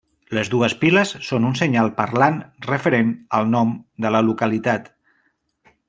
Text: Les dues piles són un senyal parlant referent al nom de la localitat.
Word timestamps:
Les 0.35 0.47
dues 0.53 0.73
piles 0.83 1.11
són 1.27 1.45
un 1.49 1.53
senyal 1.59 1.91
parlant 1.99 2.39
referent 2.71 3.13
al 3.41 3.47
nom 3.57 3.75
de 4.07 4.15
la 4.17 4.27
localitat. 4.31 4.91